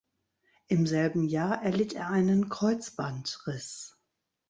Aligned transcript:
Im 0.67 0.87
selben 0.87 1.25
Jahr 1.27 1.61
erlitt 1.61 1.93
er 1.93 2.09
einen 2.09 2.49
Kreuzbandriss. 2.49 3.99